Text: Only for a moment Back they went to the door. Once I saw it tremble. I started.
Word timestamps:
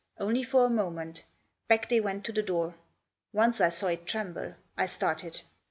Only 0.19 0.41
for 0.41 0.65
a 0.65 0.69
moment 0.71 1.21
Back 1.67 1.87
they 1.87 1.99
went 1.99 2.25
to 2.25 2.31
the 2.33 2.41
door. 2.41 2.73
Once 3.33 3.61
I 3.61 3.69
saw 3.69 3.85
it 3.89 4.07
tremble. 4.07 4.55
I 4.75 4.87
started. 4.87 5.41